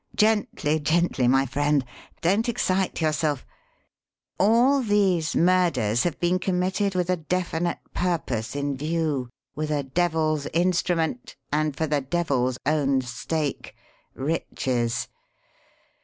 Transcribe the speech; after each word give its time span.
Gently, 0.15 0.79
gently, 0.79 1.27
my 1.27 1.45
friend. 1.45 1.85
Don't 2.21 2.49
excite 2.49 3.01
yourself. 3.01 3.45
All 4.39 4.81
these 4.81 5.35
murders 5.35 6.01
have 6.05 6.19
been 6.19 6.39
committed 6.39 6.95
with 6.95 7.07
a 7.07 7.17
definite 7.17 7.77
purpose 7.93 8.55
in 8.55 8.75
view, 8.75 9.29
with 9.55 9.69
a 9.69 9.83
devil's 9.83 10.47
instrument, 10.55 11.35
and 11.53 11.75
for 11.77 11.85
the 11.85 12.01
devil's 12.01 12.57
own 12.65 13.01
stake 13.01 13.75
riches. 14.15 15.07